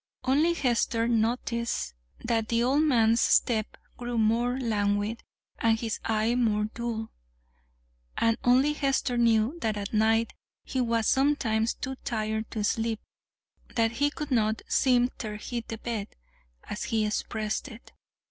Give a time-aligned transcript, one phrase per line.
[0.23, 1.93] Only Hester noticed
[2.23, 5.21] that the old man's step grew more languid
[5.59, 7.11] and his eye more dull;
[8.17, 10.33] and only Hester knew that at night
[10.63, 12.99] he was sometimes too tired to sleep
[13.75, 16.07] that he could not "seem ter hit the bed,"
[16.63, 17.91] as he expressed it.